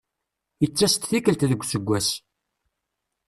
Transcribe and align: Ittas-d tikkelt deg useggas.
Ittas-d 0.65 1.03
tikkelt 1.05 1.47
deg 1.49 1.61
useggas. 1.63 2.09